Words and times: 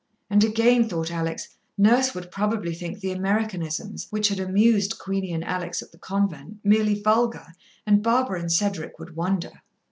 And 0.31 0.43
again, 0.43 0.89
thought 0.89 1.11
Alex, 1.11 1.47
Nurse 1.77 2.15
would 2.15 2.31
probably 2.31 2.73
think 2.73 2.99
the 3.01 3.11
Americanisms, 3.11 4.07
which 4.09 4.29
had 4.29 4.39
amused 4.39 4.97
Queenie 4.97 5.31
and 5.31 5.43
Alex 5.45 5.83
at 5.83 5.91
the 5.91 5.99
convent, 5.99 6.57
merely 6.63 6.99
vulgar, 6.99 7.53
and 7.85 8.01
Barbara 8.01 8.39
and 8.39 8.51
Cedric 8.51 8.97
would 8.97 9.15
wonder. 9.15 9.61